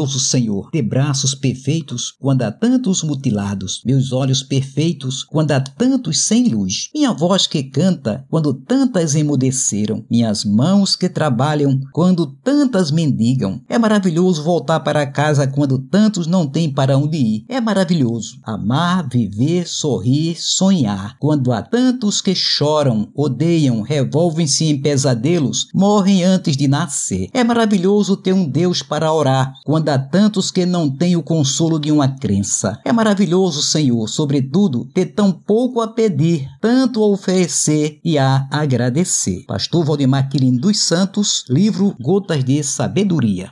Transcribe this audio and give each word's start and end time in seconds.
Maravilhoso 0.00 0.18
Senhor, 0.18 0.70
ter 0.70 0.82
braços 0.82 1.34
perfeitos 1.34 2.12
quando 2.18 2.42
há 2.42 2.50
tantos 2.50 3.02
mutilados, 3.02 3.82
meus 3.84 4.12
olhos 4.12 4.42
perfeitos 4.42 5.22
quando 5.24 5.52
há 5.52 5.60
tantos 5.60 6.24
sem 6.24 6.48
luz, 6.48 6.88
minha 6.94 7.12
voz 7.12 7.46
que 7.46 7.62
canta 7.62 8.24
quando 8.30 8.54
tantas 8.54 9.14
emudeceram, 9.14 10.04
minhas 10.10 10.44
mãos 10.44 10.96
que 10.96 11.08
trabalham 11.08 11.78
quando 11.92 12.26
tantas 12.26 12.90
mendigam. 12.90 13.60
É 13.68 13.78
maravilhoso 13.78 14.42
voltar 14.42 14.80
para 14.80 15.06
casa 15.06 15.46
quando 15.46 15.78
tantos 15.78 16.26
não 16.26 16.46
têm 16.46 16.72
para 16.72 16.96
onde 16.96 17.16
ir. 17.16 17.44
É 17.48 17.60
maravilhoso 17.60 18.38
amar, 18.42 19.06
viver, 19.08 19.68
sorrir, 19.68 20.36
sonhar 20.38 21.16
quando 21.18 21.52
há 21.52 21.60
tantos 21.60 22.20
que 22.20 22.34
choram, 22.34 23.08
odeiam, 23.14 23.82
revolvem-se 23.82 24.64
em 24.64 24.80
pesadelos, 24.80 25.68
morrem 25.74 26.24
antes 26.24 26.56
de 26.56 26.66
nascer. 26.66 27.28
É 27.34 27.44
maravilhoso 27.44 28.16
ter 28.16 28.32
um 28.32 28.48
Deus 28.48 28.82
para 28.82 29.12
orar 29.12 29.52
quando 29.64 29.89
há 29.90 29.98
tantos 29.98 30.50
que 30.50 30.64
não 30.64 30.88
têm 30.88 31.16
o 31.16 31.22
consolo 31.22 31.78
de 31.78 31.92
uma 31.92 32.08
crença. 32.08 32.78
É 32.84 32.92
maravilhoso, 32.92 33.62
Senhor, 33.62 34.08
sobretudo, 34.08 34.86
ter 34.94 35.06
tão 35.06 35.32
pouco 35.32 35.80
a 35.80 35.88
pedir, 35.88 36.48
tanto 36.60 37.02
a 37.02 37.06
oferecer 37.06 38.00
e 38.04 38.18
a 38.18 38.48
agradecer. 38.50 39.44
Pastor 39.46 39.84
Valdemar 39.84 40.28
Quirim 40.28 40.56
dos 40.56 40.80
Santos, 40.80 41.44
livro 41.48 41.94
Gotas 42.00 42.44
de 42.44 42.62
Sabedoria. 42.62 43.50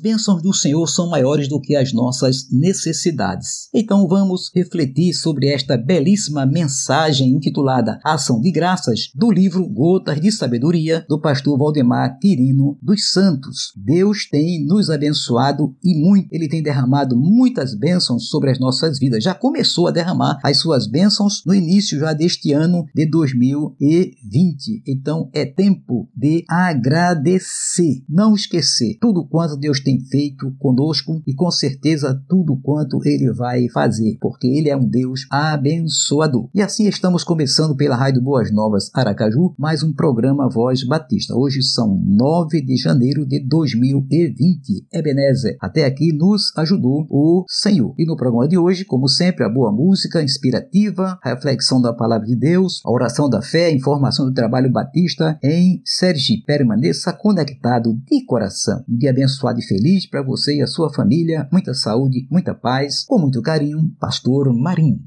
Bênçãos 0.00 0.42
do 0.42 0.52
Senhor 0.52 0.86
são 0.86 1.08
maiores 1.08 1.48
do 1.48 1.60
que 1.60 1.76
as 1.76 1.92
nossas 1.92 2.48
necessidades. 2.50 3.68
Então 3.74 4.08
vamos 4.08 4.50
refletir 4.54 5.12
sobre 5.14 5.48
esta 5.48 5.76
belíssima 5.76 6.46
mensagem 6.46 7.30
intitulada 7.30 8.00
Ação 8.04 8.40
de 8.40 8.50
Graças 8.50 9.10
do 9.14 9.30
livro 9.30 9.68
Gotas 9.68 10.20
de 10.20 10.32
Sabedoria 10.32 11.04
do 11.08 11.20
pastor 11.20 11.58
Valdemar 11.58 12.18
Quirino 12.18 12.78
dos 12.82 13.10
Santos. 13.10 13.72
Deus 13.76 14.28
tem 14.28 14.64
nos 14.64 14.90
abençoado 14.90 15.74
e 15.82 15.94
muito. 16.00 16.28
Ele 16.32 16.48
tem 16.48 16.62
derramado 16.62 17.16
muitas 17.16 17.74
bênçãos 17.74 18.28
sobre 18.28 18.50
as 18.50 18.58
nossas 18.58 18.98
vidas. 18.98 19.22
Já 19.22 19.34
começou 19.34 19.86
a 19.86 19.90
derramar 19.90 20.38
as 20.42 20.58
suas 20.58 20.86
bênçãos 20.86 21.42
no 21.44 21.54
início 21.54 21.98
já 21.98 22.12
deste 22.12 22.52
ano 22.52 22.86
de 22.94 23.06
2020. 23.06 24.82
Então 24.86 25.28
é 25.32 25.44
tempo 25.44 26.08
de 26.16 26.44
agradecer, 26.48 28.02
não 28.08 28.34
esquecer 28.34 28.96
tudo 29.00 29.26
quanto 29.26 29.56
Deus 29.56 29.80
tem 29.80 29.89
feito 29.98 30.52
conosco 30.58 31.22
e 31.26 31.34
com 31.34 31.50
certeza 31.50 32.22
tudo 32.28 32.56
quanto 32.62 33.00
ele 33.04 33.32
vai 33.32 33.68
fazer, 33.68 34.18
porque 34.20 34.46
ele 34.46 34.68
é 34.68 34.76
um 34.76 34.86
Deus 34.86 35.26
abençoador. 35.30 36.48
E 36.54 36.60
assim 36.60 36.86
estamos 36.86 37.24
começando 37.24 37.74
pela 37.74 37.96
Rádio 37.96 38.22
Boas 38.22 38.52
Novas 38.52 38.90
Aracaju, 38.94 39.54
mais 39.58 39.82
um 39.82 39.92
programa 39.92 40.48
Voz 40.48 40.84
Batista. 40.84 41.34
Hoje 41.34 41.62
são 41.62 41.96
9 42.06 42.60
de 42.60 42.76
janeiro 42.76 43.26
de 43.26 43.40
2020. 43.40 44.86
Ebenezer, 44.92 45.56
até 45.60 45.84
aqui 45.84 46.12
nos 46.12 46.52
ajudou 46.56 47.06
o 47.08 47.44
Senhor. 47.48 47.94
E 47.98 48.04
no 48.04 48.16
programa 48.16 48.46
de 48.46 48.58
hoje, 48.58 48.84
como 48.84 49.08
sempre, 49.08 49.44
a 49.44 49.48
boa 49.48 49.72
música 49.72 50.22
inspirativa, 50.22 51.18
a 51.22 51.30
reflexão 51.30 51.80
da 51.80 51.92
palavra 51.92 52.26
de 52.26 52.36
Deus, 52.36 52.82
a 52.84 52.90
oração 52.90 53.28
da 53.28 53.40
fé, 53.40 53.66
a 53.66 53.74
informação 53.74 54.26
do 54.26 54.34
trabalho 54.34 54.70
batista 54.70 55.38
em 55.42 55.80
Sergi. 55.84 56.42
Permaneça 56.46 57.12
conectado 57.12 57.94
de 58.06 58.24
coração. 58.24 58.84
Um 58.88 58.96
dia 58.96 59.10
abençoado 59.10 59.58
e 59.58 59.62
feliz 59.62 59.79
para 60.10 60.22
você 60.22 60.56
e 60.58 60.62
a 60.62 60.66
sua 60.66 60.92
família. 60.92 61.48
Muita 61.50 61.72
saúde, 61.72 62.26
muita 62.30 62.54
paz. 62.54 63.04
Com 63.06 63.18
muito 63.18 63.40
carinho, 63.40 63.90
Pastor 63.98 64.52
Marinho. 64.52 65.00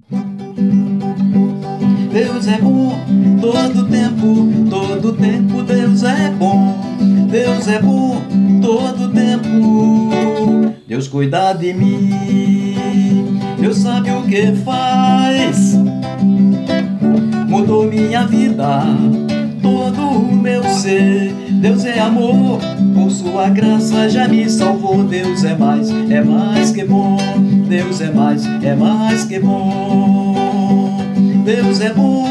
Deus 2.11 2.47
é 2.47 2.57
bom 2.59 2.95
todo 3.41 3.88
tempo, 3.88 4.69
todo 4.69 5.13
tempo 5.13 5.63
Deus 5.63 6.03
é 6.03 6.31
bom. 6.31 6.79
Deus 7.29 7.67
é 7.67 7.81
bom 7.81 8.22
todo 8.61 9.11
tempo. 9.11 10.73
Deus 10.88 11.07
cuida 11.07 11.53
de 11.53 11.73
mim. 11.73 13.29
Deus 13.59 13.78
sabe 13.78 14.11
o 14.11 14.23
que 14.23 14.53
faz. 14.63 15.75
Mudou 17.47 17.88
minha 17.88 18.25
vida, 18.25 18.84
todo 19.61 20.01
o 20.01 20.35
meu 20.35 20.63
ser. 20.63 21.31
Deus 21.61 21.85
é 21.85 22.00
amor 22.00 22.59
por 22.93 23.09
sua 23.11 23.49
graça 23.49 24.09
já 24.09 24.27
me 24.27 24.49
salvou. 24.49 25.03
Deus 25.03 25.43
é 25.43 25.55
mais, 25.55 25.89
é 25.89 26.23
mais 26.23 26.71
que 26.71 26.85
bom. 26.85 27.17
Deus 27.67 28.01
é 28.01 28.11
mais, 28.11 28.45
é 28.45 28.75
mais 28.75 29.25
que 29.25 29.39
bom. 29.39 30.97
Deus 31.43 31.81
é 31.81 31.91
bom 31.91 32.23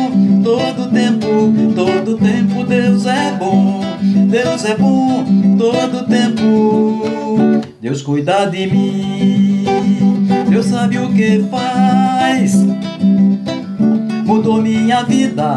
todo 0.43 0.91
tempo, 0.91 1.27
todo 1.75 2.17
tempo 2.17 2.65
Deus 2.65 3.07
é 3.07 3.33
bom. 3.33 3.81
Deus 4.29 4.65
é 4.65 4.77
bom 4.77 5.25
todo 5.59 6.07
tempo. 6.07 7.61
Deus 7.81 8.03
cuida 8.03 8.47
de 8.47 8.67
mim. 8.67 9.65
Deus 10.49 10.67
sabe 10.67 10.99
o 10.99 11.13
que 11.13 11.45
faz. 11.51 12.55
Mudou 14.25 14.63
minha 14.63 15.03
vida, 15.03 15.57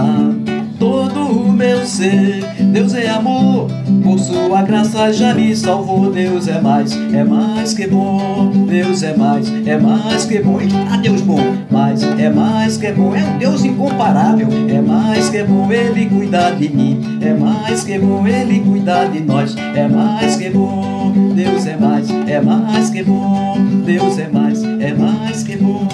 todo 0.79 1.21
o 1.21 1.51
meu 1.51 1.85
ser. 1.85 2.43
Deus 2.73 2.93
é 2.93 3.09
amor 3.09 3.67
por 4.05 4.19
sua 4.19 4.61
graça 4.61 5.11
já 5.11 5.33
me 5.33 5.53
salvou. 5.55 6.11
Deus 6.11 6.47
é 6.47 6.61
mais, 6.61 6.95
é 7.11 7.23
mais 7.23 7.73
que 7.73 7.87
bom. 7.87 8.51
Deus 8.67 9.01
é 9.01 9.17
mais, 9.17 9.51
é 9.65 9.77
mais 9.77 10.25
que 10.25 10.39
bom. 10.39 10.59
Ah, 10.91 10.97
Deus 10.97 11.21
bom, 11.21 11.39
mas 11.71 12.03
é 12.03 12.29
mais 12.29 12.77
que 12.77 12.91
bom. 12.91 13.15
É 13.15 13.23
um 13.23 13.37
Deus 13.39 13.65
incomparável. 13.65 14.47
É 14.69 14.79
mais 14.79 15.29
que 15.29 15.43
bom 15.43 15.71
Ele 15.71 16.05
cuidar 16.05 16.51
de 16.51 16.69
mim. 16.69 17.19
É 17.19 17.33
mais 17.33 17.83
que 17.83 17.97
bom 17.97 18.25
Ele 18.27 18.59
cuidar 18.59 19.05
de 19.05 19.21
nós. 19.21 19.55
É 19.75 19.87
mais 19.87 20.35
que 20.35 20.51
bom. 20.51 21.11
Deus 21.35 21.65
é 21.65 21.75
mais, 21.75 22.07
é 22.27 22.39
mais 22.39 22.89
que 22.91 23.03
bom. 23.03 23.57
Deus 23.85 24.19
é 24.19 24.27
mais, 24.27 24.63
é 24.63 24.93
mais 24.93 25.43
que 25.43 25.57
bom. 25.57 25.87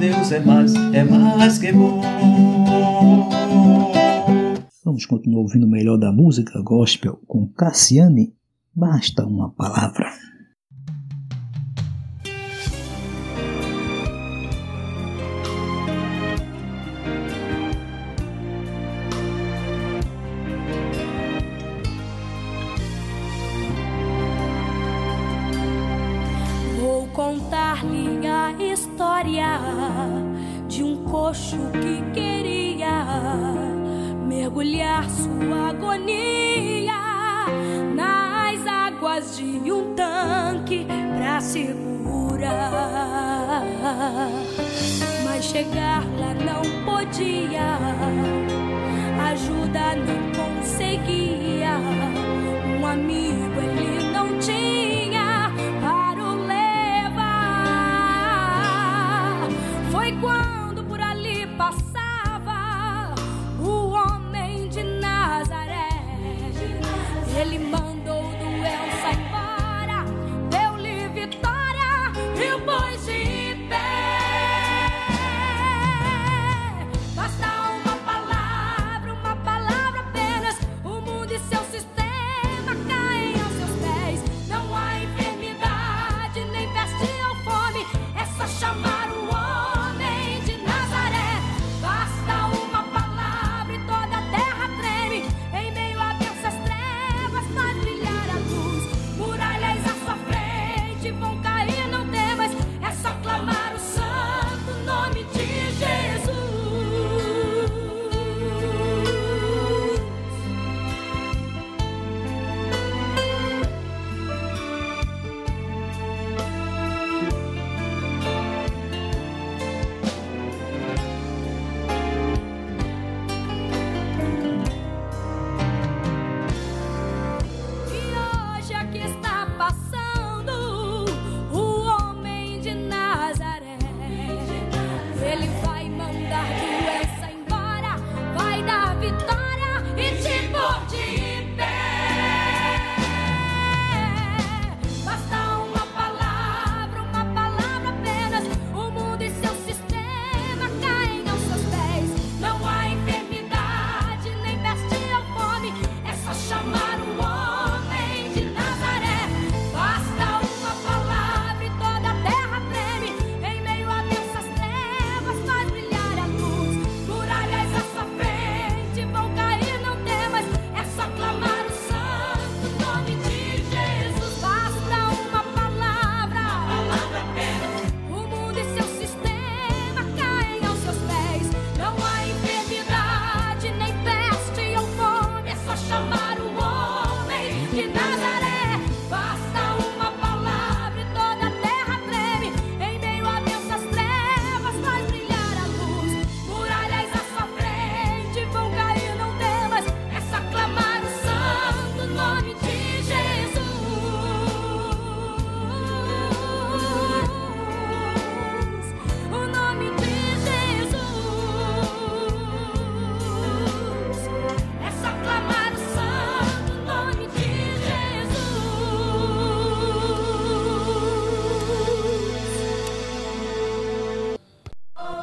Deus 0.00 0.32
é 0.32 0.40
mais, 0.40 0.74
é 0.92 1.04
mais 1.04 1.58
que 1.58 1.72
bom. 1.72 2.61
Vamos 4.92 5.06
continuar 5.06 5.40
ouvindo 5.40 5.64
o 5.64 5.70
melhor 5.70 5.96
da 5.96 6.12
música 6.12 6.60
gospel 6.60 7.18
com 7.26 7.46
Cassiane. 7.46 8.34
Basta 8.74 9.24
uma 9.24 9.48
palavra. 9.48 10.12
Vou 26.78 27.06
contar-lhe 27.14 28.26
a 28.26 28.52
história 28.62 29.58
de 30.68 30.84
um 30.84 31.02
coxo 31.04 31.56
que 31.80 32.12
queria 32.12 33.81
mergulhar 34.32 35.04
sua 35.10 35.68
agonia 35.68 36.94
nas 37.94 38.66
águas 38.66 39.36
de 39.36 39.70
um 39.70 39.94
tanque 39.94 40.86
pra 41.18 41.40
segurar. 41.40 42.50
Mas 45.24 45.44
chegar 45.44 46.02
lá 46.18 46.34
não 46.34 46.62
podia, 46.84 47.78
ajuda 49.30 49.96
não 49.96 50.32
conseguia. 50.32 51.21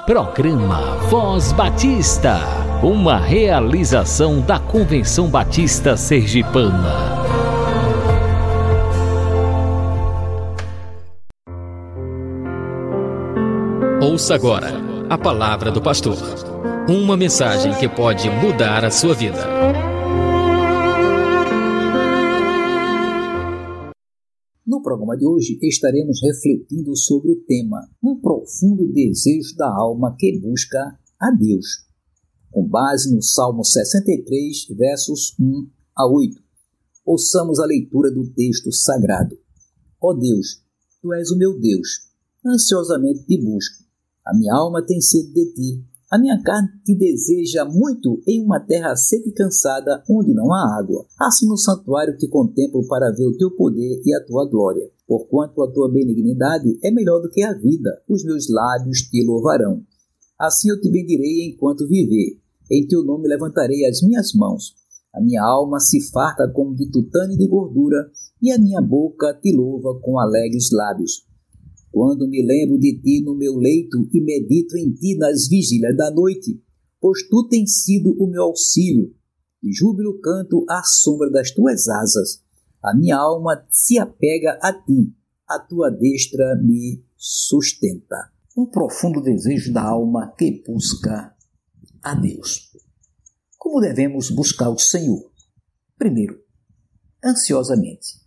Programa 0.10 0.98
Voz 1.08 1.52
Batista, 1.52 2.40
uma 2.82 3.20
realização 3.20 4.42
da 4.42 4.58
Convenção 4.58 5.28
Batista 5.28 5.96
Sergipana. 5.96 6.96
Ouça 14.02 14.34
agora 14.34 14.74
a 15.08 15.16
palavra 15.16 15.70
do 15.70 15.80
pastor. 15.80 16.18
Uma 16.90 17.16
mensagem 17.16 17.72
que 17.76 17.88
pode 17.88 18.32
mudar 18.32 18.84
a 18.84 18.90
sua 18.90 19.14
vida. 19.14 19.48
Programa 24.90 25.16
de 25.16 25.24
hoje 25.24 25.60
estaremos 25.62 26.20
refletindo 26.20 26.96
sobre 26.96 27.32
o 27.32 27.36
tema 27.42 27.88
Um 28.04 28.20
profundo 28.20 28.92
desejo 28.92 29.56
da 29.56 29.68
alma 29.72 30.16
que 30.18 30.40
busca 30.40 30.80
a 31.20 31.30
Deus, 31.30 31.86
com 32.50 32.68
base 32.68 33.14
no 33.14 33.22
Salmo 33.22 33.64
63, 33.64 34.66
versos 34.76 35.36
1 35.40 35.70
a 35.96 36.08
8. 36.12 36.42
Ouçamos 37.06 37.60
a 37.60 37.68
leitura 37.68 38.10
do 38.10 38.34
texto 38.34 38.72
sagrado. 38.72 39.38
Ó 40.02 40.12
Deus, 40.14 40.64
tu 41.04 41.14
és 41.14 41.30
o 41.30 41.38
meu 41.38 41.60
Deus, 41.60 42.08
ansiosamente 42.44 43.26
te 43.28 43.40
busco. 43.40 43.84
A 44.26 44.36
minha 44.36 44.56
alma 44.56 44.84
tem 44.84 45.00
sede 45.00 45.32
de 45.32 45.54
ti 45.54 45.86
a 46.12 46.18
minha 46.18 46.42
carne 46.42 46.70
te 46.84 46.96
deseja 46.96 47.66
muito 47.66 48.20
em 48.28 48.44
uma 48.44 48.60
terra 48.60 48.96
seca 48.96 49.30
e 49.30 49.32
cansada, 49.32 50.04
onde 50.10 50.34
não 50.34 50.52
há 50.52 50.80
água. 50.80 51.06
Assim 51.20 51.48
no 51.48 51.56
santuário 51.56 52.18
te 52.18 52.28
contemplo 52.28 52.84
para 52.88 53.12
ver 53.12 53.28
o 53.28 53.38
teu 53.38 53.52
poder 53.52 54.02
e 54.04 54.16
a 54.16 54.26
tua 54.26 54.50
glória. 54.50 54.90
Porquanto 55.08 55.62
a 55.62 55.72
tua 55.72 55.88
benignidade 55.92 56.80
é 56.84 56.90
melhor 56.90 57.22
do 57.22 57.30
que 57.30 57.44
a 57.44 57.54
vida, 57.54 58.02
os 58.10 58.24
meus 58.24 58.50
lábios 58.50 59.02
te 59.02 59.24
louvarão. 59.24 59.84
Assim 60.40 60.72
eu 60.72 60.82
te 60.82 60.90
bendirei 60.90 61.48
enquanto 61.48 61.88
viver. 61.88 62.40
Em 62.72 62.88
teu 62.88 63.04
nome 63.04 63.28
levantarei 63.28 63.86
as 63.86 64.02
minhas 64.02 64.34
mãos. 64.34 64.74
A 65.14 65.22
minha 65.22 65.44
alma 65.44 65.80
se 65.80 66.10
farta 66.12 66.48
como 66.48 66.76
de 66.76 66.90
tutano 66.90 67.34
e 67.34 67.38
de 67.38 67.48
gordura, 67.48 68.10
e 68.42 68.52
a 68.52 68.58
minha 68.58 68.82
boca 68.82 69.34
te 69.40 69.56
louva 69.56 70.00
com 70.02 70.20
alegres 70.20 70.72
lábios. 70.72 71.29
Quando 71.92 72.28
me 72.28 72.42
lembro 72.46 72.78
de 72.78 73.00
ti 73.02 73.22
no 73.22 73.36
meu 73.36 73.56
leito 73.56 74.08
e 74.14 74.22
medito 74.22 74.78
em 74.78 74.94
ti 74.94 75.18
nas 75.18 75.48
vigílias 75.48 75.96
da 75.98 76.12
noite, 76.12 76.62
pois 77.02 77.28
tu 77.28 77.48
tens 77.48 77.84
sido 77.84 78.16
o 78.20 78.28
meu 78.28 78.44
auxílio, 78.44 79.14
e 79.64 79.74
júbilo 79.74 80.20
canto 80.22 80.66
à 80.70 80.82
sombra 80.84 81.30
das 81.30 81.52
tuas 81.52 81.88
asas. 81.88 82.44
A 82.82 82.96
minha 82.96 83.18
alma 83.18 83.66
se 83.70 83.98
apega 83.98 84.58
a 84.62 84.72
ti, 84.72 85.14
a 85.48 85.60
tua 85.60 85.90
destra 85.90 86.56
me 86.62 87.04
sustenta. 87.18 88.32
Um 88.56 88.66
profundo 88.66 89.22
desejo 89.22 89.74
da 89.74 89.84
alma 89.84 90.34
que 90.38 90.64
busca 90.66 91.36
a 92.04 92.16
Deus. 92.16 92.72
Como 93.58 93.82
devemos 93.82 94.30
buscar 94.30 94.70
o 94.70 94.78
Senhor? 94.78 95.32
Primeiro, 95.98 96.40
ansiosamente. 97.24 98.20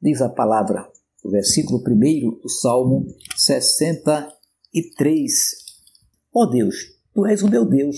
Diz 0.00 0.20
a 0.20 0.28
palavra 0.28 0.90
o 1.24 1.30
versículo 1.30 1.82
1 1.82 2.40
do 2.42 2.48
Salmo 2.48 3.06
63. 3.34 5.32
Ó 6.32 6.42
oh 6.42 6.46
Deus, 6.46 6.76
tu 7.14 7.24
és 7.26 7.42
o 7.42 7.48
meu 7.48 7.64
Deus, 7.64 7.96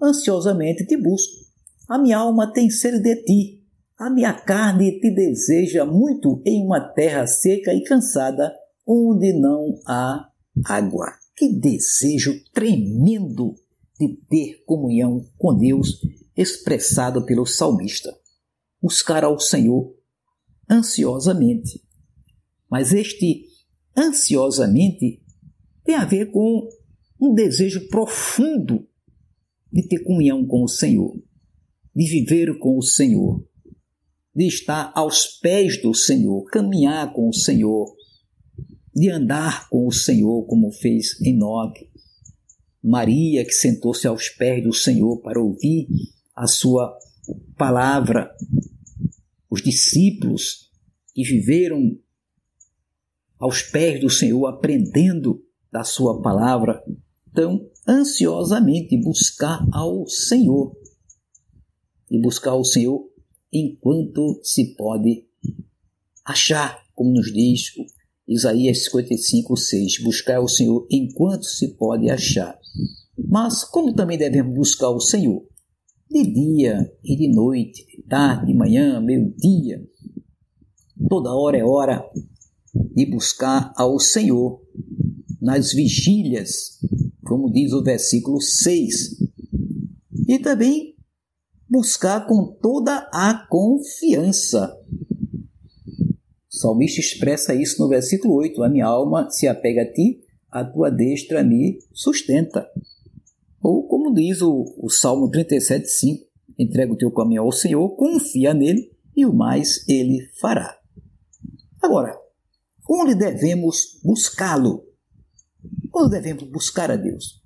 ansiosamente 0.00 0.86
te 0.86 0.96
busco. 0.96 1.48
A 1.88 1.98
minha 1.98 2.18
alma 2.18 2.52
tem 2.52 2.68
sede 2.68 3.00
de 3.00 3.16
ti, 3.24 3.64
a 3.96 4.10
minha 4.10 4.34
carne 4.34 5.00
te 5.00 5.10
deseja 5.10 5.86
muito 5.86 6.42
em 6.44 6.62
uma 6.62 6.80
terra 6.80 7.26
seca 7.26 7.72
e 7.72 7.82
cansada, 7.82 8.54
onde 8.86 9.32
não 9.32 9.80
há 9.86 10.28
água. 10.66 11.06
Que 11.34 11.48
desejo 11.48 12.34
tremendo 12.52 13.54
de 13.98 14.08
ter 14.28 14.62
comunhão 14.66 15.24
com 15.38 15.56
Deus, 15.56 16.00
expressado 16.36 17.24
pelo 17.24 17.46
salmista. 17.46 18.14
Buscar 18.82 19.24
ao 19.24 19.40
Senhor 19.40 19.94
ansiosamente 20.70 21.87
mas 22.70 22.92
este 22.92 23.44
ansiosamente 23.96 25.22
tem 25.84 25.94
a 25.94 26.04
ver 26.04 26.30
com 26.30 26.68
um 27.20 27.34
desejo 27.34 27.88
profundo 27.88 28.86
de 29.72 29.86
ter 29.86 30.02
comunhão 30.04 30.46
com 30.46 30.62
o 30.62 30.68
Senhor, 30.68 31.14
de 31.94 32.08
viver 32.08 32.58
com 32.58 32.78
o 32.78 32.82
Senhor, 32.82 33.44
de 34.34 34.46
estar 34.46 34.92
aos 34.94 35.26
pés 35.40 35.80
do 35.82 35.92
Senhor, 35.92 36.44
caminhar 36.44 37.12
com 37.12 37.28
o 37.28 37.34
Senhor, 37.34 37.94
de 38.94 39.10
andar 39.10 39.68
com 39.68 39.86
o 39.86 39.92
Senhor, 39.92 40.46
como 40.46 40.70
fez 40.70 41.20
Enoque. 41.20 41.88
Maria, 42.82 43.44
que 43.44 43.52
sentou-se 43.52 44.06
aos 44.06 44.28
pés 44.28 44.62
do 44.62 44.72
Senhor 44.72 45.20
para 45.20 45.40
ouvir 45.40 45.88
a 46.36 46.46
sua 46.46 46.96
palavra, 47.56 48.30
os 49.50 49.62
discípulos 49.62 50.70
que 51.12 51.24
viveram 51.24 51.98
aos 53.38 53.62
pés 53.62 54.00
do 54.00 54.10
Senhor, 54.10 54.46
aprendendo 54.46 55.42
da 55.70 55.84
Sua 55.84 56.20
palavra, 56.20 56.82
tão 57.32 57.68
ansiosamente 57.86 59.00
buscar 59.00 59.64
ao 59.72 60.06
Senhor. 60.06 60.76
E 62.10 62.20
buscar 62.20 62.52
ao 62.52 62.64
Senhor 62.64 63.08
enquanto 63.52 64.40
se 64.42 64.74
pode 64.74 65.26
achar, 66.24 66.82
como 66.94 67.10
nos 67.10 67.32
diz 67.32 67.72
Isaías 68.26 68.84
55, 68.84 69.56
6. 69.56 70.02
Buscar 70.02 70.36
ao 70.36 70.48
Senhor 70.48 70.86
enquanto 70.90 71.44
se 71.44 71.68
pode 71.76 72.10
achar. 72.10 72.58
Mas 73.16 73.64
como 73.64 73.94
também 73.94 74.18
devemos 74.18 74.54
buscar 74.54 74.90
o 74.90 75.00
Senhor? 75.00 75.46
De 76.10 76.22
dia 76.24 76.90
e 77.02 77.16
de 77.16 77.28
noite, 77.28 77.86
de 77.86 78.02
tarde, 78.02 78.46
de 78.46 78.54
manhã, 78.54 79.00
meio-dia. 79.00 79.82
Toda 81.08 81.34
hora 81.34 81.56
é 81.56 81.64
hora 81.64 82.04
e 82.96 83.06
buscar 83.06 83.72
ao 83.76 83.98
Senhor 83.98 84.60
nas 85.40 85.72
vigílias, 85.72 86.78
como 87.24 87.52
diz 87.52 87.72
o 87.72 87.82
versículo 87.82 88.40
6. 88.40 89.18
E 90.26 90.38
também 90.38 90.94
buscar 91.68 92.26
com 92.26 92.46
toda 92.60 93.08
a 93.12 93.46
confiança. 93.48 94.76
O 96.52 96.56
salmista 96.60 97.00
expressa 97.00 97.54
isso 97.54 97.80
no 97.80 97.88
versículo 97.88 98.34
8: 98.34 98.62
A 98.62 98.68
minha 98.68 98.86
alma 98.86 99.30
se 99.30 99.46
apega 99.46 99.82
a 99.82 99.92
ti, 99.92 100.20
a 100.50 100.64
tua 100.64 100.90
destra 100.90 101.44
me 101.44 101.78
sustenta. 101.92 102.68
Ou 103.62 103.86
como 103.86 104.14
diz 104.14 104.40
o, 104.42 104.64
o 104.78 104.88
Salmo 104.88 105.30
37, 105.30 105.86
5: 105.88 106.26
Entrega 106.58 106.92
o 106.92 106.96
teu 106.96 107.10
caminho 107.10 107.42
ao 107.42 107.52
Senhor, 107.52 107.88
confia 107.96 108.52
nele 108.52 108.90
e 109.16 109.24
o 109.24 109.32
mais 109.32 109.86
ele 109.88 110.28
fará. 110.40 110.78
Agora, 111.80 112.18
Onde 112.88 113.14
devemos 113.14 114.00
buscá-lo? 114.02 114.82
Onde 115.94 116.10
devemos 116.10 116.44
buscar 116.44 116.90
a 116.90 116.96
Deus? 116.96 117.42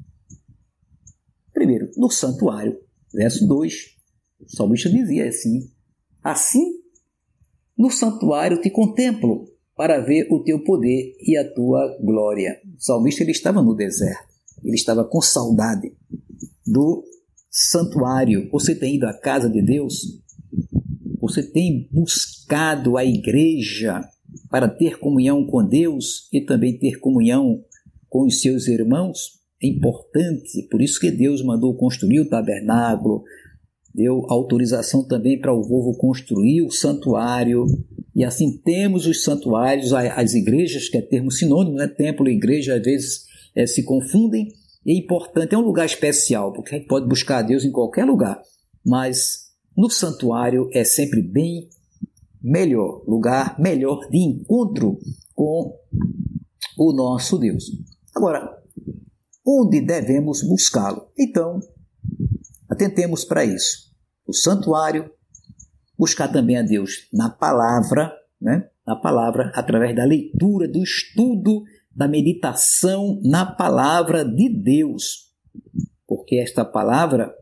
Primeiro, 1.52 1.90
no 1.96 2.08
santuário. 2.08 2.78
Verso 3.12 3.46
2. 3.46 3.74
O 4.40 4.56
salmista 4.56 4.88
dizia 4.88 5.28
assim: 5.28 5.70
Assim, 6.22 6.80
no 7.76 7.90
santuário 7.90 8.60
te 8.60 8.70
contemplo 8.70 9.48
para 9.74 10.00
ver 10.00 10.28
o 10.30 10.44
teu 10.44 10.62
poder 10.62 11.16
e 11.20 11.36
a 11.36 11.52
tua 11.52 11.98
glória. 12.00 12.60
O 12.78 12.80
salmista 12.80 13.24
ele 13.24 13.32
estava 13.32 13.60
no 13.60 13.74
deserto. 13.74 14.32
Ele 14.62 14.76
estava 14.76 15.04
com 15.04 15.20
saudade 15.20 15.92
do 16.64 17.04
santuário. 17.50 18.48
Você 18.50 18.76
tem 18.76 18.94
ido 18.94 19.06
à 19.06 19.18
casa 19.18 19.50
de 19.50 19.60
Deus? 19.60 20.22
Você 21.20 21.42
tem 21.42 21.88
buscado 21.90 22.96
a 22.96 23.04
igreja 23.04 24.00
para 24.52 24.68
ter 24.68 24.98
comunhão 24.98 25.46
com 25.46 25.66
Deus 25.66 26.28
e 26.30 26.38
também 26.38 26.78
ter 26.78 27.00
comunhão 27.00 27.64
com 28.06 28.26
os 28.26 28.42
seus 28.42 28.68
irmãos 28.68 29.40
é 29.62 29.66
importante, 29.66 30.68
por 30.70 30.82
isso 30.82 31.00
que 31.00 31.10
Deus 31.10 31.42
mandou 31.42 31.74
construir 31.74 32.20
o 32.20 32.28
tabernáculo, 32.28 33.22
deu 33.94 34.26
autorização 34.28 35.02
também 35.06 35.40
para 35.40 35.54
o 35.54 35.66
povo 35.66 35.96
construir 35.96 36.60
o 36.62 36.70
santuário. 36.70 37.64
E 38.14 38.24
assim 38.24 38.58
temos 38.58 39.06
os 39.06 39.22
santuários, 39.22 39.94
as 39.94 40.34
igrejas, 40.34 40.88
que 40.88 40.98
é 40.98 41.00
termo 41.00 41.30
sinônimo, 41.30 41.76
né? 41.76 41.86
Templo 41.86 42.28
e 42.28 42.34
igreja 42.34 42.74
às 42.74 42.82
vezes 42.82 43.24
é, 43.54 43.66
se 43.66 43.84
confundem. 43.84 44.48
É 44.86 44.92
importante, 44.92 45.54
é 45.54 45.58
um 45.58 45.62
lugar 45.62 45.86
especial, 45.86 46.52
porque 46.52 46.74
a 46.74 46.78
gente 46.78 46.88
pode 46.88 47.08
buscar 47.08 47.38
a 47.38 47.42
Deus 47.42 47.64
em 47.64 47.70
qualquer 47.70 48.04
lugar, 48.04 48.42
mas 48.84 49.52
no 49.76 49.88
santuário 49.88 50.68
é 50.74 50.82
sempre 50.82 51.22
bem 51.22 51.68
melhor, 52.42 53.02
lugar 53.06 53.58
melhor 53.58 54.08
de 54.08 54.18
encontro 54.18 54.98
com 55.34 55.78
o 56.78 56.92
nosso 56.92 57.38
Deus. 57.38 57.64
Agora, 58.14 58.58
onde 59.46 59.80
devemos 59.80 60.42
buscá-lo? 60.42 61.08
Então, 61.18 61.60
atentemos 62.68 63.24
para 63.24 63.44
isso. 63.44 63.92
O 64.26 64.32
santuário, 64.32 65.10
buscar 65.98 66.28
também 66.28 66.56
a 66.56 66.62
Deus 66.62 67.08
na 67.12 67.30
palavra, 67.30 68.12
né? 68.40 68.68
na 68.86 68.96
palavra, 68.96 69.52
através 69.54 69.94
da 69.94 70.04
leitura, 70.04 70.66
do 70.66 70.82
estudo, 70.82 71.62
da 71.94 72.08
meditação 72.08 73.20
na 73.24 73.46
palavra 73.46 74.24
de 74.24 74.48
Deus. 74.48 75.30
Porque 76.06 76.36
esta 76.36 76.64
palavra, 76.64 77.32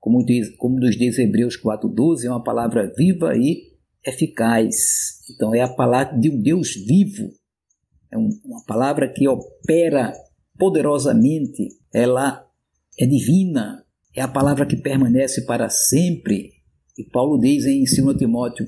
como, 0.00 0.24
diz, 0.24 0.54
como 0.56 0.78
nos 0.78 0.96
diz 0.96 1.18
Hebreus 1.18 1.56
4,12, 1.60 2.24
é 2.24 2.30
uma 2.30 2.42
palavra 2.42 2.92
viva 2.96 3.36
e 3.36 3.77
eficaz. 4.08 5.20
Então, 5.30 5.54
é 5.54 5.60
a 5.60 5.68
palavra 5.68 6.18
de 6.18 6.30
um 6.30 6.40
Deus 6.40 6.74
vivo. 6.74 7.30
É 8.10 8.16
uma 8.16 8.64
palavra 8.66 9.08
que 9.12 9.28
opera 9.28 10.12
poderosamente, 10.58 11.68
ela 11.92 12.44
é 12.98 13.06
divina, 13.06 13.84
é 14.14 14.20
a 14.20 14.28
palavra 14.28 14.66
que 14.66 14.76
permanece 14.76 15.44
para 15.46 15.68
sempre. 15.68 16.52
E 16.98 17.04
Paulo 17.04 17.38
diz 17.38 17.64
em 17.64 17.84
2 17.84 18.16
Timóteo 18.16 18.66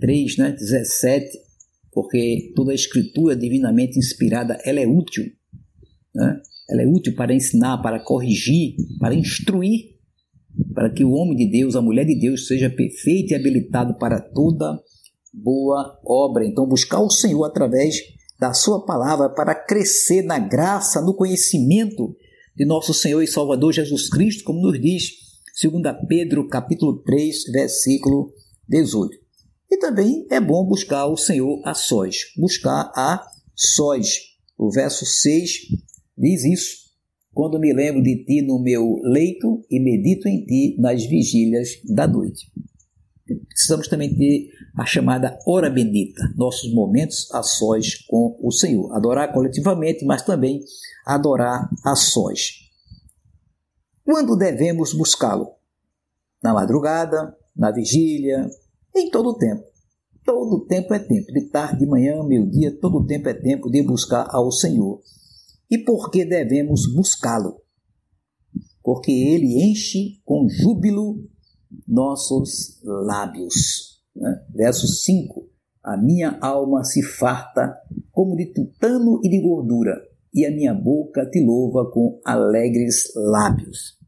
3, 0.00 0.38
né, 0.38 0.52
17, 0.52 1.38
porque 1.92 2.52
toda 2.56 2.72
a 2.72 2.74
escritura 2.74 3.36
divinamente 3.36 3.98
inspirada, 3.98 4.58
ela 4.64 4.80
é 4.80 4.86
útil. 4.86 5.24
Né? 6.14 6.42
Ela 6.68 6.82
é 6.82 6.86
útil 6.86 7.14
para 7.14 7.34
ensinar, 7.34 7.78
para 7.78 8.00
corrigir, 8.00 8.74
para 8.98 9.14
instruir, 9.14 9.91
para 10.74 10.90
que 10.90 11.04
o 11.04 11.12
homem 11.12 11.36
de 11.36 11.50
Deus, 11.50 11.76
a 11.76 11.82
mulher 11.82 12.04
de 12.04 12.18
Deus, 12.18 12.46
seja 12.46 12.70
perfeito 12.70 13.32
e 13.32 13.34
habilitado 13.34 13.96
para 13.98 14.20
toda 14.20 14.80
boa 15.32 15.98
obra. 16.04 16.46
Então, 16.46 16.66
buscar 16.66 17.00
o 17.00 17.10
Senhor 17.10 17.44
através 17.44 17.96
da 18.38 18.52
sua 18.52 18.84
palavra 18.84 19.30
para 19.30 19.54
crescer 19.54 20.22
na 20.22 20.38
graça, 20.38 21.00
no 21.00 21.14
conhecimento 21.14 22.14
de 22.56 22.64
nosso 22.66 22.92
Senhor 22.92 23.22
e 23.22 23.26
Salvador 23.26 23.72
Jesus 23.72 24.10
Cristo, 24.10 24.44
como 24.44 24.60
nos 24.60 24.80
diz 24.80 25.10
2 25.62 25.82
Pedro 26.08 26.48
capítulo 26.48 27.02
3, 27.02 27.44
versículo 27.52 28.32
18. 28.68 29.16
E 29.70 29.78
também 29.78 30.26
é 30.30 30.40
bom 30.40 30.66
buscar 30.66 31.06
o 31.06 31.16
Senhor 31.16 31.62
a 31.64 31.72
sós, 31.72 32.16
buscar 32.36 32.92
a 32.94 33.24
sós. 33.54 34.18
O 34.58 34.70
verso 34.70 35.06
6 35.06 35.50
diz 36.18 36.44
isso. 36.44 36.81
Quando 37.32 37.58
me 37.58 37.72
lembro 37.72 38.02
de 38.02 38.24
ti 38.24 38.42
no 38.42 38.58
meu 38.58 39.00
leito 39.02 39.64
e 39.70 39.80
medito 39.80 40.28
em 40.28 40.44
ti 40.44 40.76
nas 40.78 41.04
vigílias 41.04 41.80
da 41.88 42.06
noite. 42.06 42.50
Precisamos 43.48 43.88
também 43.88 44.14
ter 44.14 44.50
a 44.76 44.84
chamada 44.84 45.38
hora 45.46 45.70
bendita, 45.70 46.22
nossos 46.36 46.72
momentos 46.74 47.30
a 47.32 47.42
sós 47.42 47.96
com 48.06 48.38
o 48.40 48.50
Senhor. 48.50 48.92
Adorar 48.94 49.32
coletivamente, 49.32 50.04
mas 50.04 50.22
também 50.22 50.60
adorar 51.06 51.70
a 51.84 51.94
sós. 51.94 52.62
Quando 54.04 54.36
devemos 54.36 54.92
buscá-lo? 54.92 55.52
Na 56.42 56.52
madrugada, 56.52 57.34
na 57.56 57.70
vigília, 57.70 58.50
em 58.94 59.10
todo 59.10 59.30
o 59.30 59.38
tempo. 59.38 59.62
Todo 60.24 60.66
tempo 60.66 60.92
é 60.94 60.98
tempo, 60.98 61.32
de 61.32 61.48
tarde, 61.48 61.80
de 61.80 61.86
manhã, 61.86 62.22
meio-dia, 62.22 62.76
todo 62.80 63.06
tempo 63.06 63.28
é 63.28 63.34
tempo 63.34 63.70
de 63.70 63.82
buscar 63.82 64.26
ao 64.30 64.52
Senhor. 64.52 65.00
E 65.72 65.78
por 65.78 66.10
que 66.10 66.22
devemos 66.26 66.82
buscá-lo? 66.94 67.62
Porque 68.84 69.10
ele 69.10 69.62
enche 69.64 70.20
com 70.22 70.46
júbilo 70.46 71.26
nossos 71.88 72.78
lábios. 72.84 74.02
Né? 74.14 74.44
Verso 74.54 74.86
5: 74.86 75.48
A 75.82 75.96
minha 75.96 76.38
alma 76.42 76.84
se 76.84 77.02
farta 77.02 77.74
como 78.10 78.36
de 78.36 78.52
tutano 78.52 79.18
e 79.24 79.30
de 79.30 79.40
gordura, 79.40 79.98
e 80.34 80.44
a 80.44 80.50
minha 80.50 80.74
boca 80.74 81.24
te 81.24 81.42
louva 81.42 81.90
com 81.90 82.20
alegres 82.22 83.10
lábios. 83.16 83.98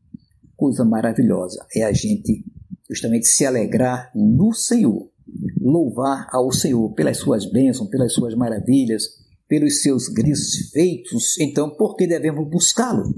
Coisa 0.55 0.85
maravilhosa 0.85 1.65
é 1.75 1.83
a 1.85 1.93
gente 1.95 2.45
justamente 2.91 3.27
se 3.27 3.47
alegrar 3.47 4.13
no 4.15 4.53
Senhor, 4.53 5.11
louvar 5.59 6.29
ao 6.31 6.53
Senhor 6.53 6.93
pelas 6.93 7.17
suas 7.17 7.51
bênçãos, 7.51 7.89
pelas 7.89 8.13
suas 8.13 8.35
maravilhas, 8.35 9.24
pelos 9.49 9.83
seus 9.83 10.09
grandes 10.09 10.71
feitos. 10.71 11.39
Então, 11.39 11.71
por 11.71 11.97
que 11.97 12.07
devemos 12.07 12.49
buscá-lo? 12.49 13.15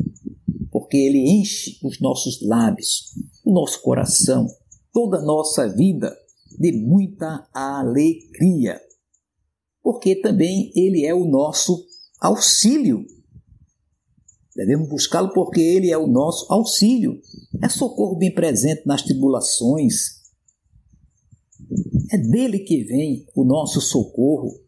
Porque 0.70 0.96
ele 0.96 1.40
enche 1.40 1.78
os 1.82 2.00
nossos 2.00 2.40
lábios, 2.42 3.14
o 3.44 3.52
nosso 3.52 3.80
coração, 3.82 4.46
toda 4.92 5.18
a 5.18 5.24
nossa 5.24 5.68
vida 5.68 6.16
de 6.58 6.72
muita 6.72 7.48
alegria. 7.52 8.80
Porque 9.82 10.16
também 10.16 10.72
ele 10.74 11.04
é 11.04 11.14
o 11.14 11.24
nosso 11.24 11.86
auxílio. 12.20 13.04
Devemos 14.54 14.88
buscá-lo 14.88 15.32
porque 15.32 15.60
ele 15.60 15.90
é 15.90 15.98
o 15.98 16.06
nosso 16.06 16.50
auxílio. 16.50 17.20
É 17.62 17.68
socorro 17.68 18.16
bem 18.16 18.34
presente 18.34 18.82
nas 18.86 19.02
tribulações. 19.02 20.16
É 22.10 22.18
dele 22.18 22.60
que 22.60 22.84
vem 22.84 23.26
o 23.34 23.44
nosso 23.44 23.80
socorro. 23.80 24.65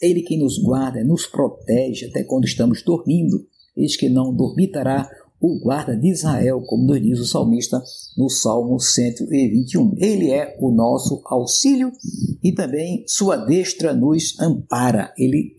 Ele 0.00 0.22
que 0.22 0.36
nos 0.38 0.58
guarda, 0.58 1.04
nos 1.04 1.26
protege 1.26 2.06
até 2.06 2.24
quando 2.24 2.44
estamos 2.44 2.82
dormindo. 2.82 3.46
Eis 3.76 3.96
que 3.96 4.08
não 4.08 4.34
dormitará 4.34 5.08
o 5.40 5.58
guarda 5.58 5.96
de 5.96 6.10
Israel, 6.10 6.60
como 6.62 6.84
nos 6.84 7.00
diz 7.00 7.18
o 7.18 7.24
salmista 7.24 7.82
no 8.16 8.28
Salmo 8.28 8.78
121. 8.78 9.94
Ele 9.98 10.30
é 10.30 10.56
o 10.60 10.70
nosso 10.70 11.22
auxílio 11.24 11.90
e 12.42 12.52
também 12.52 13.04
sua 13.06 13.36
destra 13.36 13.94
nos 13.94 14.38
ampara. 14.38 15.12
Ele 15.16 15.54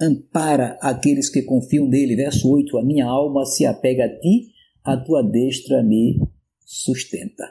ampara 0.00 0.78
aqueles 0.80 1.28
que 1.28 1.42
confiam 1.42 1.88
nele. 1.88 2.14
Verso 2.14 2.48
8: 2.48 2.78
A 2.78 2.84
minha 2.84 3.06
alma 3.06 3.44
se 3.44 3.66
apega 3.66 4.04
a 4.04 4.20
ti, 4.20 4.50
a 4.84 4.96
tua 4.96 5.22
destra 5.22 5.82
me 5.82 6.20
sustenta. 6.64 7.44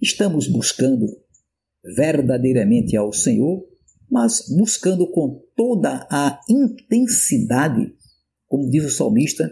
Estamos 0.00 0.48
buscando 0.48 1.06
verdadeiramente 1.96 2.96
ao 2.96 3.12
Senhor, 3.12 3.64
mas 4.12 4.46
buscando 4.50 5.10
com 5.10 5.42
toda 5.56 6.06
a 6.10 6.38
intensidade, 6.46 7.96
como 8.46 8.68
diz 8.68 8.84
o 8.84 8.90
salmista, 8.90 9.50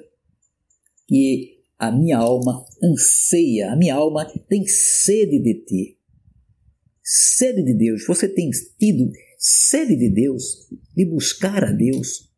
que 1.09 1.63
a 1.79 1.91
minha 1.91 2.19
alma 2.19 2.63
anseia, 2.85 3.73
a 3.73 3.77
minha 3.77 3.95
alma 3.95 4.31
tem 4.51 4.67
sede 4.67 5.39
de 5.39 5.55
ti. 5.65 5.99
Sede 7.03 7.63
de 7.63 7.73
Deus. 7.73 8.05
Você 8.07 8.29
tem 8.29 8.51
tido 8.79 9.11
sede 9.39 9.97
de 9.97 10.11
Deus, 10.11 10.69
de 10.95 11.07
buscar 11.07 11.65
a 11.65 11.73
Deus. 11.73 12.31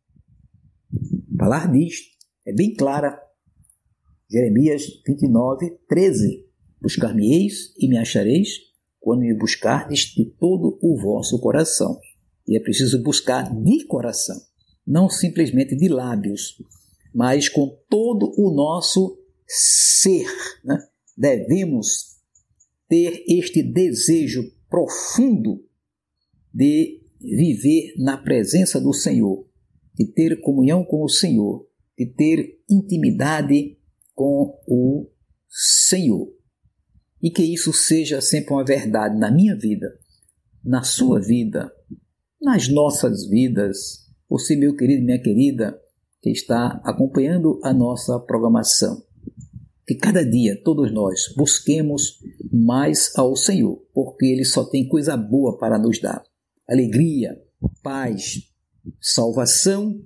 A 1.35 1.37
palavra 1.37 1.77
diz, 1.77 2.03
é 2.45 2.53
bem 2.53 2.73
clara. 2.73 3.21
Jeremias 4.31 4.83
29, 5.05 5.77
13. 5.89 6.47
Buscar-me-eis 6.81 7.73
e 7.77 7.89
me 7.89 7.97
achareis 7.97 8.59
quando 8.97 9.19
me 9.19 9.37
buscardes 9.37 10.13
de 10.15 10.23
todo 10.39 10.79
o 10.81 10.97
vosso 10.97 11.37
coração. 11.41 11.99
E 12.47 12.57
é 12.57 12.59
preciso 12.59 13.01
buscar 13.01 13.53
de 13.53 13.85
coração, 13.85 14.39
não 14.85 15.09
simplesmente 15.09 15.75
de 15.75 15.87
lábios, 15.87 16.61
mas 17.13 17.47
com 17.47 17.77
todo 17.89 18.33
o 18.37 18.51
nosso 18.53 19.17
ser. 19.47 20.27
Né? 20.63 20.77
Devemos 21.17 22.17
ter 22.89 23.23
este 23.27 23.63
desejo 23.63 24.43
profundo 24.69 25.63
de 26.53 27.01
viver 27.21 27.93
na 27.97 28.17
presença 28.17 28.79
do 28.81 28.93
Senhor, 28.93 29.47
de 29.95 30.05
ter 30.05 30.41
comunhão 30.41 30.83
com 30.83 31.03
o 31.03 31.09
Senhor, 31.09 31.67
de 31.97 32.05
ter 32.05 32.59
intimidade 32.69 33.77
com 34.13 34.59
o 34.67 35.09
Senhor. 35.49 36.27
E 37.21 37.31
que 37.31 37.43
isso 37.43 37.71
seja 37.71 38.19
sempre 38.19 38.53
uma 38.53 38.65
verdade 38.65 39.17
na 39.17 39.31
minha 39.31 39.55
vida, 39.55 39.87
na 40.63 40.83
sua 40.83 41.21
vida, 41.21 41.71
nas 42.43 42.67
nossas 42.67 43.25
vidas. 43.25 44.05
Você, 44.29 44.55
meu 44.55 44.75
querido, 44.75 45.05
minha 45.05 45.21
querida, 45.21 45.79
que 46.21 46.29
está 46.29 46.81
acompanhando 46.83 47.59
a 47.63 47.73
nossa 47.73 48.19
programação. 48.19 49.01
Que 49.87 49.95
cada 49.95 50.23
dia 50.23 50.61
todos 50.61 50.91
nós 50.93 51.33
busquemos 51.35 52.19
mais 52.51 53.11
ao 53.17 53.35
Senhor, 53.35 53.81
porque 53.93 54.25
Ele 54.25 54.45
só 54.45 54.63
tem 54.65 54.87
coisa 54.87 55.17
boa 55.17 55.57
para 55.57 55.77
nos 55.77 55.99
dar: 55.99 56.23
alegria, 56.67 57.41
paz, 57.81 58.43
salvação 59.01 60.01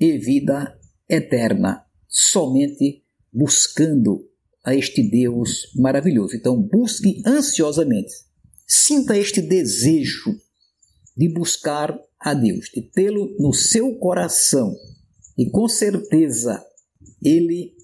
e 0.00 0.16
vida 0.18 0.78
eterna, 1.08 1.84
somente 2.06 3.02
buscando 3.32 4.26
a 4.64 4.74
este 4.74 5.02
Deus 5.02 5.70
maravilhoso. 5.76 6.36
Então, 6.36 6.60
busque 6.60 7.22
ansiosamente. 7.26 8.12
Sinta 8.66 9.16
este 9.16 9.42
desejo 9.42 10.38
de 11.18 11.28
buscar 11.28 12.00
a 12.20 12.32
Deus, 12.32 12.70
de 12.72 12.80
tê-lo 12.80 13.34
no 13.40 13.52
seu 13.52 13.96
coração. 13.96 14.72
E 15.36 15.50
com 15.50 15.68
certeza 15.68 16.64
ele 17.20 17.74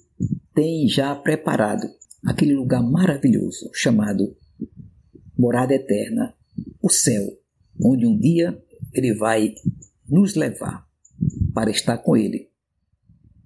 tem 0.53 0.87
já 0.87 1.13
preparado 1.13 1.85
aquele 2.25 2.55
lugar 2.55 2.81
maravilhoso 2.81 3.69
chamado 3.73 4.37
morada 5.37 5.75
eterna, 5.75 6.33
o 6.81 6.89
céu, 6.89 7.37
onde 7.83 8.07
um 8.07 8.17
dia 8.17 8.57
ele 8.93 9.13
vai 9.13 9.53
nos 10.07 10.35
levar 10.35 10.87
para 11.53 11.69
estar 11.69 11.97
com 11.97 12.15
ele, 12.15 12.49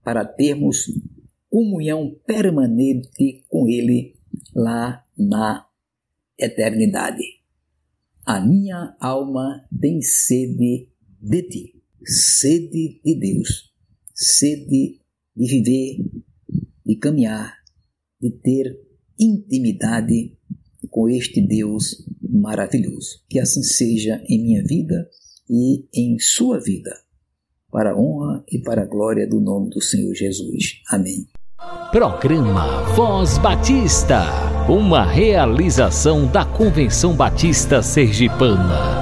para 0.04 0.24
termos 0.24 0.86
comunhão 1.50 2.16
permanente 2.28 3.44
com 3.50 3.68
ele 3.68 4.16
lá 4.54 5.04
na 5.18 5.66
eternidade. 6.38 7.39
A 8.30 8.40
minha 8.40 8.96
alma 9.00 9.66
tem 9.82 10.04
sede 10.04 10.88
de 11.20 11.42
ti, 11.50 11.82
sede 12.06 13.02
de 13.04 13.20
Deus, 13.20 13.74
sede 14.14 15.02
de 15.36 15.48
viver, 15.48 16.06
de 16.86 16.96
caminhar, 16.98 17.56
de 18.22 18.30
ter 18.30 18.80
intimidade 19.20 20.38
com 20.92 21.10
este 21.10 21.42
Deus 21.42 22.06
maravilhoso. 22.22 23.20
Que 23.28 23.40
assim 23.40 23.64
seja 23.64 24.22
em 24.30 24.44
minha 24.44 24.64
vida 24.64 25.10
e 25.50 25.88
em 25.92 26.20
sua 26.20 26.60
vida, 26.60 26.92
para 27.72 27.94
a 27.94 28.00
honra 28.00 28.44
e 28.48 28.60
para 28.60 28.84
a 28.84 28.86
glória 28.86 29.28
do 29.28 29.42
nome 29.42 29.72
do 29.72 29.82
Senhor 29.82 30.14
Jesus. 30.14 30.84
Amém. 30.92 31.26
Programa 31.92 32.84
Voz 32.94 33.40
Batista, 33.40 34.22
uma 34.70 35.04
realização 35.04 36.32
da 36.32 36.46
Convenção 36.46 37.16
Batista 37.16 37.82
Sergipana. 37.82 39.00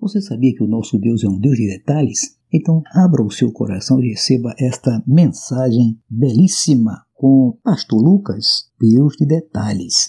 Você 0.00 0.22
sabia 0.22 0.54
que 0.54 0.64
o 0.64 0.66
nosso 0.66 0.98
Deus 0.98 1.22
é 1.22 1.28
um 1.28 1.38
Deus 1.38 1.58
de 1.58 1.66
detalhes? 1.66 2.38
Então, 2.50 2.82
abra 2.90 3.22
o 3.22 3.30
seu 3.30 3.52
coração 3.52 4.02
e 4.02 4.08
receba 4.08 4.54
esta 4.58 5.02
mensagem 5.06 6.00
belíssima 6.08 7.04
com 7.12 7.58
Pastor 7.62 8.02
Lucas, 8.02 8.70
Deus 8.80 9.14
de 9.18 9.26
detalhes. 9.26 10.08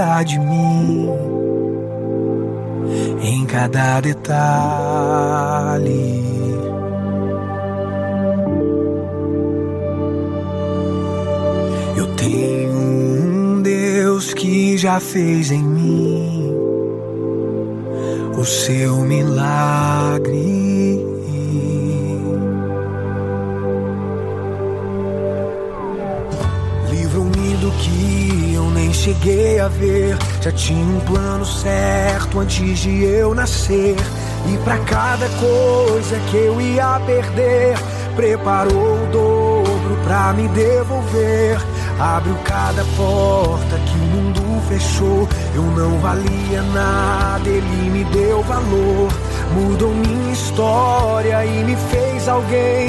Cuidar 0.00 0.24
de 0.24 0.38
mim 0.38 1.10
em 3.22 3.44
cada 3.44 4.00
detalhe. 4.00 4.30
Eu 11.96 12.06
tenho 12.16 12.72
um 12.72 13.60
Deus 13.62 14.32
que 14.32 14.78
já 14.78 14.98
fez 14.98 15.50
em 15.50 15.62
mim 15.62 16.54
o 18.38 18.44
seu 18.44 18.96
milagre. 19.02 20.99
Cheguei 29.00 29.58
a 29.58 29.68
ver. 29.68 30.16
Já 30.42 30.52
tinha 30.52 30.84
um 30.84 31.00
plano 31.00 31.44
certo 31.44 32.38
antes 32.38 32.78
de 32.80 33.04
eu 33.04 33.34
nascer. 33.34 33.96
E 34.46 34.58
para 34.58 34.78
cada 34.78 35.28
coisa 35.28 36.18
que 36.30 36.36
eu 36.36 36.60
ia 36.60 37.00
perder, 37.06 37.78
preparou 38.14 39.02
o 39.02 39.06
dobro 39.10 39.96
pra 40.04 40.32
me 40.34 40.48
devolver. 40.48 41.58
Abriu 41.98 42.34
cada 42.44 42.84
porta 42.96 43.78
que 43.86 43.94
o 43.94 44.16
mundo 44.16 44.40
fechou. 44.68 45.28
Eu 45.54 45.62
não 45.62 45.98
valia 45.98 46.62
nada, 46.74 47.48
ele 47.48 47.90
me 47.90 48.04
deu 48.04 48.42
valor. 48.42 49.08
Mudou 49.54 49.90
minha 49.94 50.32
história 50.32 51.44
e 51.44 51.64
me 51.64 51.76
fez 51.76 52.28
alguém. 52.28 52.88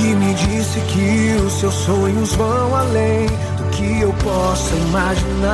E 0.00 0.14
me 0.14 0.34
disse 0.34 0.80
que 0.80 1.36
os 1.44 1.52
seus 1.60 1.74
sonhos 1.74 2.32
vão 2.34 2.74
além 2.74 3.26
que 3.82 4.00
eu 4.00 4.12
possa 4.14 4.74
imaginar. 4.76 5.50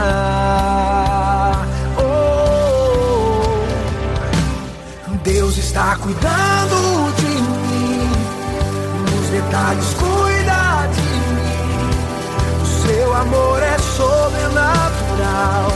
Oh, 1.98 3.40
Deus 5.24 5.56
está 5.56 5.96
cuidando 5.96 7.10
de 7.16 7.26
mim, 7.26 8.10
nos 9.10 9.28
detalhes 9.30 9.94
cuida 9.94 10.86
de 10.94 11.00
mim. 11.36 11.88
O 12.62 12.66
seu 12.86 13.14
amor 13.14 13.62
é 13.62 13.78
sobrenatural 13.78 15.72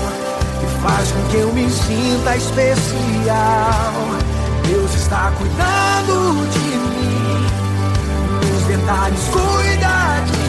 e 0.62 0.66
faz 0.82 1.10
com 1.12 1.22
que 1.30 1.38
eu 1.38 1.50
me 1.54 1.70
sinta 1.70 2.36
especial. 2.36 3.94
Deus 4.68 4.94
está 4.94 5.32
cuidando 5.38 6.46
de 6.52 6.60
mim, 6.60 7.46
nos 8.52 8.62
detalhes 8.64 9.28
cuida 9.28 10.20
de 10.26 10.32
mim. 10.36 10.41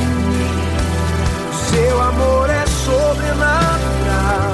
Seu 1.74 2.02
amor 2.02 2.50
é 2.50 2.66
sobrenatural 2.68 4.54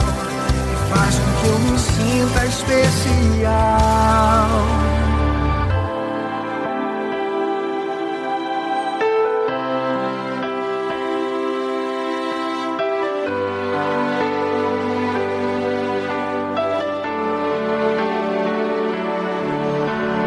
e 0.72 0.76
faz 0.90 1.16
com 1.20 1.32
que 1.42 1.48
eu 1.48 1.60
me 1.60 1.78
sinta 1.80 2.46
especial. 2.46 3.90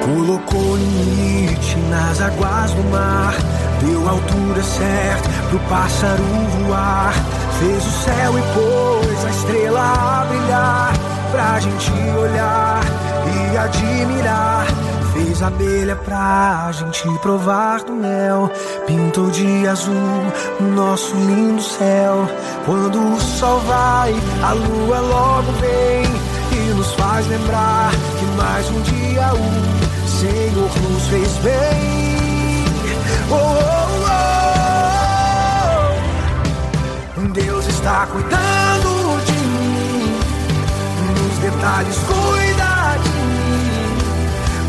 Colocou 0.05 0.77
limite 0.77 1.77
nas 1.89 2.21
águas 2.21 2.73
do 2.73 2.85
mar, 2.91 3.35
deu 3.85 4.09
altura 4.09 4.63
certa 4.63 5.29
pro 5.49 5.59
pássaro 5.69 6.23
voar. 6.23 7.13
Fez 7.59 7.87
o 7.87 7.91
céu 7.91 8.39
e 8.39 8.43
pôs 8.55 9.25
a 9.25 9.31
estrela 9.31 9.81
a 9.81 10.25
brilhar, 10.25 10.93
pra 11.31 11.61
gente 11.61 11.93
olhar 12.19 12.81
e 13.53 13.57
admirar. 13.57 14.67
Fez 15.13 15.43
a 15.43 15.49
abelha 15.49 15.95
pra 15.95 16.71
gente 16.73 17.19
provar 17.19 17.83
do 17.83 17.93
mel, 17.93 18.51
pintou 18.87 19.31
de 19.31 19.69
azul 19.69 19.95
o 20.59 20.63
nosso 20.63 21.15
lindo 21.15 21.63
céu. 21.63 22.27
Quando 22.65 23.15
o 23.15 23.21
sol 23.21 23.61
vai, 23.61 24.15
a 24.43 24.53
lua 24.53 25.01
logo 25.01 25.53
vem 25.61 26.59
e 26.59 26.75
nos 26.75 26.93
faz 26.95 27.27
lembrar 27.29 27.91
que 28.19 28.25
mais 28.37 28.71
um 28.71 28.81
dia 28.81 29.31
o 29.35 30.09
Senhor 30.09 30.71
nos 30.91 31.07
fez 31.09 31.37
bem. 31.39 32.22
Oh, 33.31 33.35
oh, 33.35 34.07
oh. 34.07 34.23
Deus 37.33 37.67
está 37.67 38.07
cuidando 38.07 39.25
de 39.25 39.33
mim, 39.33 40.17
nos 41.17 41.39
detalhes 41.39 41.97
cuida 41.97 42.99
de 43.03 43.11
mim. 43.11 43.97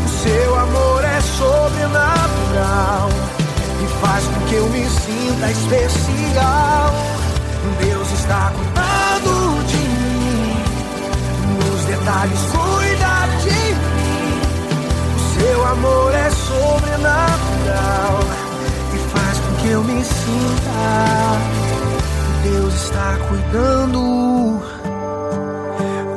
O 0.04 0.08
seu 0.22 0.58
amor 0.58 1.04
é 1.04 1.20
sobrenatural 1.20 3.08
e 3.82 3.86
faz 4.00 4.24
com 4.24 4.40
que 4.46 4.54
eu 4.54 4.66
me 4.68 4.88
sinta 4.88 5.50
especial. 5.50 6.94
Deus 7.80 8.12
está 8.12 8.52
cuidando 8.54 9.64
de 9.66 9.76
mim, 9.76 10.56
nos 11.58 11.84
detalhes 11.84 12.40
cuida 12.52 13.26
de 13.42 13.74
mim. 13.74 14.40
Seu 15.38 15.66
amor 15.66 16.14
é 16.14 16.30
sobrenatural 16.30 17.53
sinta. 20.04 21.38
Deus 22.42 22.74
está 22.74 23.16
cuidando, 23.28 24.62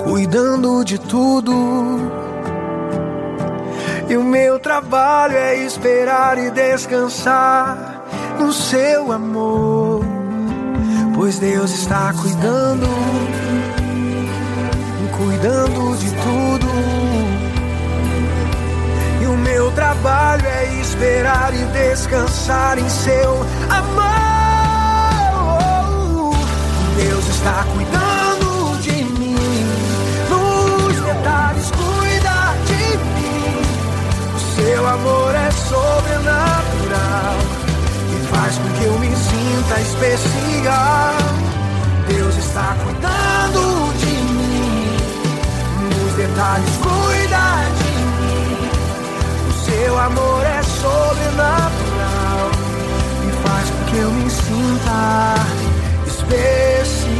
cuidando 0.04 0.84
de 0.84 0.98
tudo. 1.00 1.54
E 4.10 4.16
o 4.16 4.24
meu 4.24 4.60
trabalho 4.60 5.36
é 5.36 5.58
esperar 5.66 6.38
e 6.38 6.50
descansar 6.52 8.04
no 8.40 8.54
seu 8.54 9.12
amor. 9.12 10.06
Pois 11.16 11.40
Deus 11.40 11.72
está 11.72 12.14
cuidando, 12.14 12.88
cuidando 15.18 15.98
de 15.98 16.12
tudo. 16.12 16.57
Trabalho 19.88 20.46
é 20.46 20.82
esperar 20.82 21.54
e 21.54 21.64
descansar 21.68 22.78
em 22.78 22.90
seu 22.90 23.46
amor. 23.70 24.04
Deus 26.98 27.26
está 27.30 27.64
cuidando 27.74 28.78
de 28.82 29.04
mim, 29.18 29.38
nos 30.30 30.94
detalhes 30.94 31.72
cuida 31.72 32.54
de 32.66 32.98
mim. 32.98 33.62
O 34.36 34.40
seu 34.56 34.86
amor 34.88 35.34
é 35.34 35.52
sobrenatural 35.52 37.38
e 38.12 38.16
faz 38.28 38.58
com 38.58 38.70
que 38.78 38.84
eu 38.84 39.00
me 39.00 39.16
sinta 39.16 39.80
especial. 39.80 41.16
Deus 42.10 42.36
está 42.36 42.76
cuidando 42.84 43.94
de 44.00 44.16
mim, 44.34 44.98
nos 45.80 46.14
detalhes 46.16 46.78
cuida 46.82 47.17
seu 49.88 49.98
amor 49.98 50.46
é 50.46 50.62
sobrenatural 50.64 52.52
e 53.26 53.32
faz 53.48 53.70
com 53.70 53.86
que 53.86 53.96
eu 53.96 54.12
me 54.12 54.30
sinta 54.30 55.36
especial. 56.06 57.18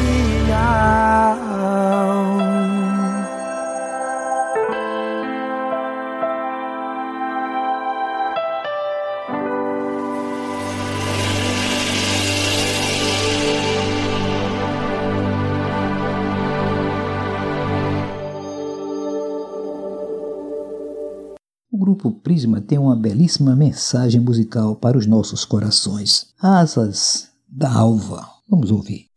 Grupo 21.98 22.12
Prisma 22.12 22.62
tem 22.62 22.78
uma 22.78 22.96
belíssima 22.96 23.56
mensagem 23.56 24.22
musical 24.22 24.76
para 24.76 24.98
os 24.98 25.08
nossos 25.08 25.44
corações. 25.44 26.28
Asas 26.40 27.30
da 27.50 27.72
Alva. 27.74 28.28
Vamos 28.48 28.70
ouvir. 28.70 29.08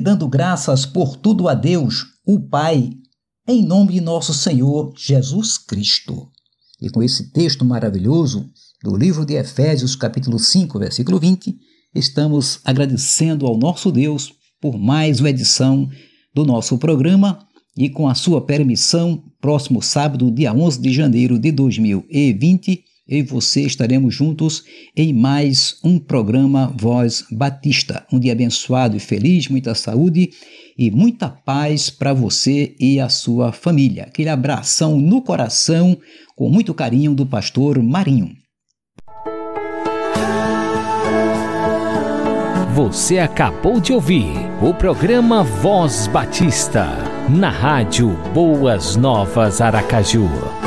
Dando 0.00 0.26
graças 0.26 0.86
por 0.86 1.16
tudo 1.16 1.48
a 1.48 1.54
Deus, 1.54 2.06
o 2.26 2.40
Pai, 2.40 2.90
em 3.46 3.64
nome 3.64 3.92
de 3.92 4.00
nosso 4.00 4.32
Senhor 4.32 4.92
Jesus 4.96 5.58
Cristo. 5.58 6.28
E 6.80 6.88
com 6.88 7.02
esse 7.02 7.30
texto 7.30 7.64
maravilhoso 7.64 8.48
do 8.82 8.96
livro 8.96 9.26
de 9.26 9.34
Efésios, 9.34 9.94
capítulo 9.94 10.38
5, 10.38 10.78
versículo 10.78 11.18
20, 11.18 11.54
estamos 11.94 12.60
agradecendo 12.64 13.46
ao 13.46 13.58
nosso 13.58 13.92
Deus 13.92 14.32
por 14.60 14.78
mais 14.78 15.20
uma 15.20 15.30
edição 15.30 15.88
do 16.34 16.44
nosso 16.44 16.78
programa 16.78 17.46
e 17.76 17.88
com 17.88 18.08
a 18.08 18.14
sua 18.14 18.40
permissão, 18.40 19.22
próximo 19.40 19.82
sábado, 19.82 20.30
dia 20.30 20.52
11 20.52 20.80
de 20.80 20.92
janeiro 20.92 21.38
de 21.38 21.52
2020, 21.52 22.84
e 23.10 23.22
você 23.22 23.62
estaremos 23.62 24.14
juntos 24.14 24.62
em 24.96 25.12
mais 25.12 25.76
um 25.82 25.98
programa 25.98 26.72
Voz 26.78 27.24
Batista. 27.32 28.06
Um 28.12 28.20
dia 28.20 28.32
abençoado 28.32 28.96
e 28.96 29.00
feliz, 29.00 29.48
muita 29.48 29.74
saúde 29.74 30.30
e 30.78 30.90
muita 30.92 31.28
paz 31.28 31.90
para 31.90 32.14
você 32.14 32.76
e 32.78 33.00
a 33.00 33.08
sua 33.08 33.50
família. 33.50 34.04
Aquele 34.04 34.28
abração 34.28 34.96
no 34.96 35.20
coração, 35.20 35.98
com 36.36 36.48
muito 36.48 36.72
carinho, 36.72 37.12
do 37.12 37.26
pastor 37.26 37.82
Marinho. 37.82 38.30
Você 42.72 43.18
acabou 43.18 43.80
de 43.80 43.92
ouvir 43.92 44.32
o 44.62 44.72
programa 44.72 45.42
Voz 45.42 46.06
Batista, 46.06 46.86
na 47.28 47.50
rádio 47.50 48.10
Boas 48.32 48.96
Novas 48.96 49.60
Aracaju 49.60 50.59